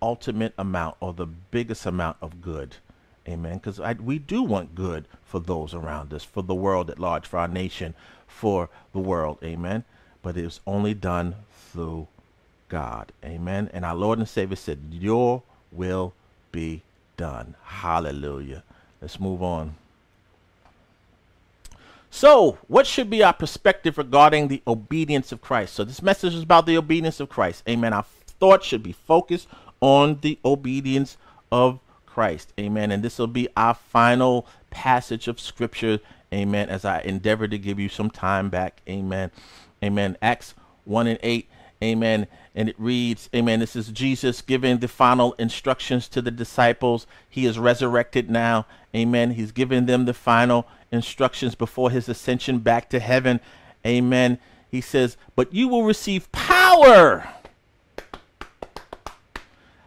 [0.02, 2.76] ultimate amount or the biggest amount of good.
[3.26, 3.58] Amen.
[3.58, 7.38] Because we do want good for those around us, for the world at large, for
[7.38, 7.94] our nation,
[8.26, 9.38] for the world.
[9.42, 9.84] Amen.
[10.22, 11.34] But it's only done
[11.72, 12.08] through
[12.68, 13.12] God.
[13.24, 13.70] Amen.
[13.72, 16.12] And our Lord and Savior said, Your will
[16.56, 16.80] be
[17.18, 17.54] done.
[17.64, 18.62] Hallelujah.
[19.02, 19.74] Let's move on.
[22.10, 25.74] So, what should be our perspective regarding the obedience of Christ?
[25.74, 27.62] So, this message is about the obedience of Christ.
[27.68, 27.92] Amen.
[27.92, 28.06] Our
[28.40, 29.48] thoughts should be focused
[29.82, 31.18] on the obedience
[31.52, 32.54] of Christ.
[32.58, 32.90] Amen.
[32.90, 36.00] And this will be our final passage of scripture.
[36.32, 36.70] Amen.
[36.70, 38.80] As I endeavor to give you some time back.
[38.88, 39.30] Amen.
[39.84, 40.16] Amen.
[40.22, 40.54] Acts
[40.86, 41.50] 1 and 8.
[41.82, 42.26] Amen.
[42.54, 43.60] And it reads, Amen.
[43.60, 47.06] This is Jesus giving the final instructions to the disciples.
[47.28, 48.66] He is resurrected now.
[48.94, 49.32] Amen.
[49.32, 53.40] He's giving them the final instructions before his ascension back to heaven.
[53.84, 54.38] Amen.
[54.70, 57.28] He says, But you will receive power.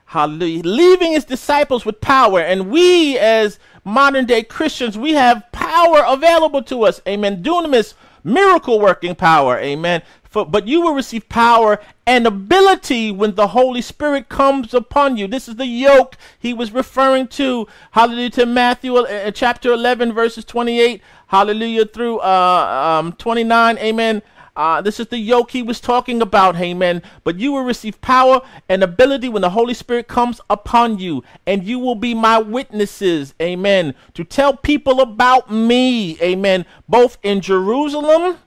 [0.06, 0.64] Hallelujah.
[0.64, 2.40] Leaving his disciples with power.
[2.40, 7.02] And we, as modern day Christians, we have power available to us.
[7.08, 7.44] Amen.
[7.44, 7.94] Dunamis,
[8.24, 9.60] miracle working power.
[9.60, 10.02] Amen.
[10.30, 15.28] For, but you will receive power and ability when the Holy Spirit comes upon you.
[15.28, 17.68] This is the yoke he was referring to.
[17.92, 21.02] Hallelujah to Matthew uh, chapter 11, verses 28.
[21.28, 23.80] Hallelujah through uh, um, 29.
[23.80, 24.22] Amen.
[24.56, 27.02] Uh, this is the yoke he was talking about, amen.
[27.24, 31.64] But you will receive power and ability when the Holy Spirit comes upon you, and
[31.64, 38.38] you will be my witnesses, amen, to tell people about me, amen, both in Jerusalem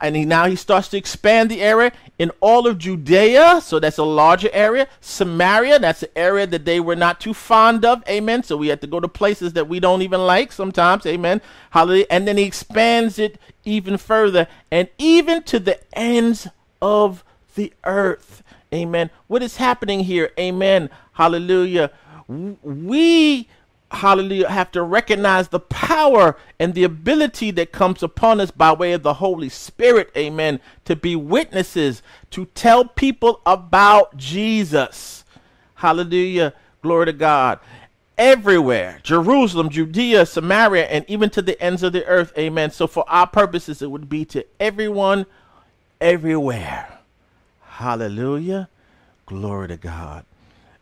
[0.00, 3.98] and he, now he starts to expand the area in all of Judea, so that's
[3.98, 4.88] a larger area.
[5.00, 8.42] Samaria, that's an area that they were not too fond of, amen.
[8.42, 11.42] So we had to go to places that we don't even like sometimes, amen.
[11.70, 12.06] Hallelujah.
[12.10, 16.48] And then he expands it even further and even to the ends
[16.80, 17.24] of
[17.54, 18.42] the earth,
[18.72, 19.10] amen.
[19.26, 20.88] What is happening here, amen.
[21.12, 21.90] Hallelujah.
[22.28, 23.48] We
[23.90, 28.92] hallelujah, have to recognize the power and the ability that comes upon us by way
[28.92, 35.24] of the Holy Spirit, amen, to be witnesses, to tell people about Jesus.
[35.76, 36.54] Hallelujah.
[36.82, 37.58] Glory to God.
[38.16, 42.70] Everywhere, Jerusalem, Judea, Samaria, and even to the ends of the earth, amen.
[42.70, 45.24] So, for our purposes, it would be to everyone,
[46.02, 46.98] everywhere.
[47.62, 48.68] Hallelujah.
[49.24, 50.26] Glory to God.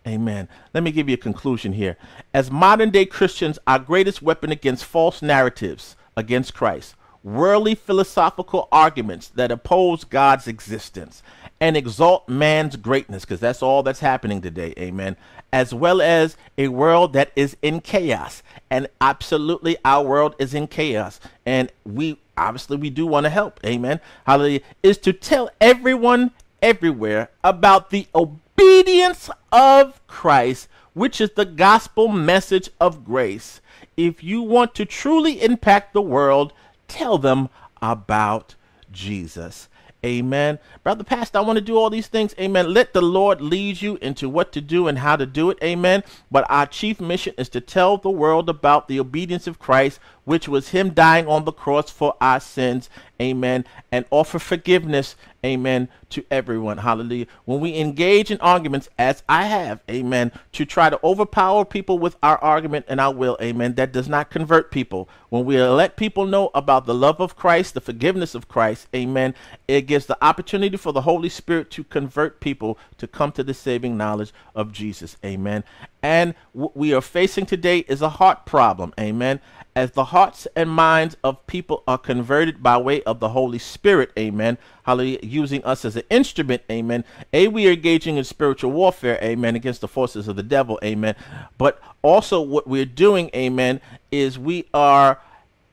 [0.09, 0.49] Amen.
[0.73, 1.97] Let me give you a conclusion here.
[2.33, 9.29] As modern day Christians, our greatest weapon against false narratives against Christ, worldly philosophical arguments
[9.29, 11.23] that oppose God's existence
[11.61, 14.73] and exalt man's greatness, because that's all that's happening today.
[14.79, 15.17] Amen.
[15.53, 18.43] As well as a world that is in chaos.
[18.71, 21.21] And absolutely, our world is in chaos.
[21.45, 23.61] And we obviously we do want to help.
[23.67, 24.01] Amen.
[24.27, 24.61] Hallelujah.
[24.83, 26.31] Is to tell everyone
[26.63, 33.61] everywhere about the obedience obedience of Christ, which is the gospel message of grace.
[33.97, 36.53] If you want to truly impact the world,
[36.89, 37.51] tell them
[37.81, 38.57] about
[38.91, 39.69] Jesus.
[40.05, 40.59] Amen.
[40.83, 42.35] Brother Pastor, I want to do all these things.
[42.39, 42.73] Amen.
[42.73, 45.59] Let the Lord lead you into what to do and how to do it.
[45.63, 46.03] Amen.
[46.31, 50.49] But our chief mission is to tell the world about the obedience of Christ, which
[50.49, 52.89] was Him dying on the cross for our sins.
[53.21, 53.65] Amen.
[53.91, 56.79] And offer forgiveness amen, to everyone.
[56.79, 57.27] Hallelujah.
[57.45, 62.17] When we engage in arguments, as I have, amen, to try to overpower people with
[62.23, 65.09] our argument and our will, amen, that does not convert people.
[65.29, 69.35] When we let people know about the love of Christ, the forgiveness of Christ, amen,
[69.67, 73.55] it gives the opportunity for the Holy Spirit to convert people to come to the
[73.55, 75.65] saving knowledge of Jesus, amen.
[76.03, 79.41] And what we are facing today is a heart problem, amen
[79.79, 84.11] as the hearts and minds of people are converted by way of the Holy Spirit,
[84.19, 84.59] amen.
[84.83, 87.05] Hallelujah, using us as an instrument, amen.
[87.33, 91.15] A, we are engaging in spiritual warfare, amen, against the forces of the devil, amen.
[91.59, 95.21] But also, what we're doing, amen, is we are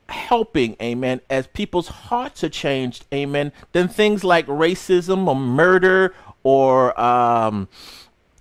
[0.08, 6.98] helping, amen, as people's hearts are changed, amen, then things like racism or murder or,
[7.00, 7.66] um,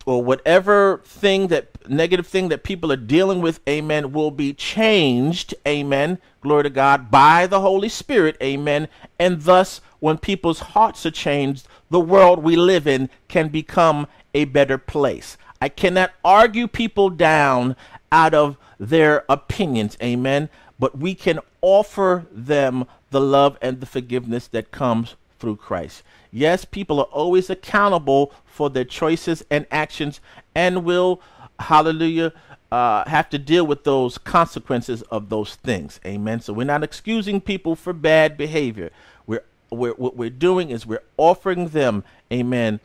[0.06, 5.54] or whatever thing that negative thing that people are dealing with, amen, will be changed,
[5.68, 8.88] amen, glory to God, by the Holy Spirit, amen.
[9.20, 14.46] And thus, when people's hearts are changed, the world we live in can become a
[14.46, 15.38] better place.
[15.62, 17.76] I cannot argue people down
[18.12, 24.48] out of their opinions, amen, but we can offer them the love and the forgiveness
[24.50, 26.04] that comes through Christ.
[26.32, 30.20] Yes, people are always accountable for their choices and actions
[30.54, 31.22] and will
[31.60, 32.34] hallelujah,
[32.72, 36.00] uh, have to deal with those consequences of those things.
[36.06, 36.42] Amen.
[36.42, 38.92] So we're not excusing people for bad behavior.
[39.26, 42.80] We're, we're what we're doing is we're offering them, amen,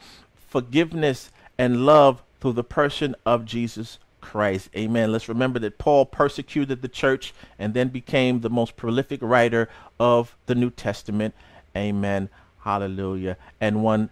[0.49, 4.71] forgiveness and love through the person of Jesus Christ.
[4.77, 5.13] Amen.
[5.13, 9.69] Let's remember that Paul persecuted the church and then became the most prolific writer
[9.99, 11.35] of the New Testament.
[11.77, 12.29] Amen.
[12.61, 13.37] Hallelujah.
[13.61, 14.11] And won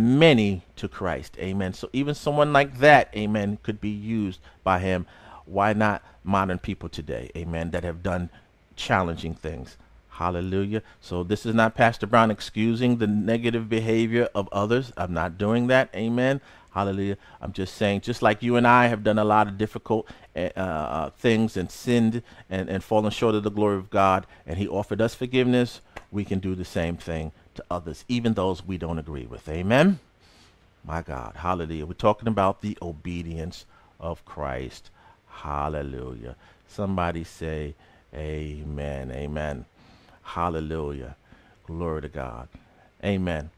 [0.00, 1.36] many to Christ.
[1.38, 1.74] Amen.
[1.74, 5.06] So even someone like that, amen, could be used by him.
[5.44, 8.30] Why not modern people today, amen, that have done
[8.76, 9.76] challenging things?
[10.08, 10.82] Hallelujah.
[11.00, 14.92] So this is not Pastor Brown excusing the negative behavior of others.
[14.96, 15.88] I'm not doing that.
[15.94, 16.40] Amen.
[16.72, 17.16] Hallelujah.
[17.40, 20.50] I'm just saying, just like you and I have done a lot of difficult uh,
[20.56, 24.68] uh things and sinned and, and fallen short of the glory of God, and He
[24.68, 25.80] offered us forgiveness,
[26.10, 29.48] we can do the same thing to others, even those we don't agree with.
[29.48, 29.98] Amen.
[30.84, 31.36] My God.
[31.36, 31.86] Hallelujah.
[31.86, 33.66] We're talking about the obedience
[33.98, 34.90] of Christ.
[35.28, 36.36] Hallelujah.
[36.66, 37.74] Somebody say,
[38.14, 39.10] Amen.
[39.12, 39.66] Amen.
[40.22, 41.16] Hallelujah.
[41.66, 42.48] Glory to God.
[43.04, 43.50] Amen.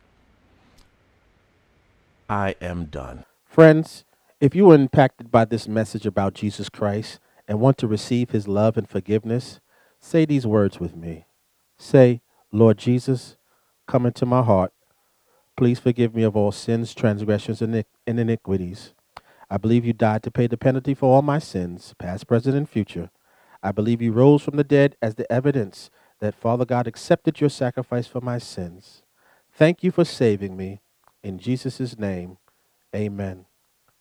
[2.29, 3.25] I am done.
[3.45, 4.05] Friends,
[4.41, 8.49] if you were impacted by this message about Jesus Christ and want to receive his
[8.49, 9.61] love and forgiveness,
[10.01, 11.27] say these words with me.
[11.79, 12.21] Say,
[12.55, 13.37] Lord Jesus,
[13.89, 14.73] come into my heart.
[15.57, 18.93] Please forgive me of all sins, transgressions, and iniquities.
[19.51, 22.69] I believe you died to pay the penalty for all my sins, past, present, and
[22.69, 23.11] future.
[23.63, 25.91] I believe you rose from the dead as the evidence
[26.21, 29.03] that Father God accepted your sacrifice for my sins.
[29.53, 30.81] Thank you for saving me.
[31.23, 32.39] In Jesus' name,
[32.95, 33.47] amen.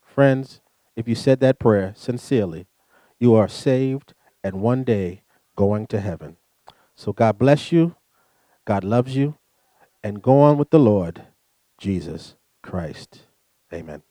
[0.02, 0.60] Friends,
[0.96, 2.68] if you said that prayer sincerely,
[3.18, 5.22] you are saved and one day
[5.56, 6.38] going to heaven.
[6.96, 7.96] So God bless you.
[8.72, 9.36] God loves you.
[10.02, 11.24] And go on with the Lord,
[11.78, 13.24] Jesus Christ.
[13.74, 14.02] Amen.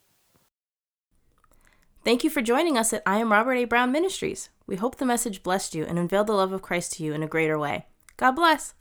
[2.04, 3.64] Thank you for joining us at I Am Robert A.
[3.64, 4.50] Brown Ministries.
[4.66, 7.22] We hope the message blessed you and unveiled the love of Christ to you in
[7.22, 7.86] a greater way.
[8.18, 8.74] God bless.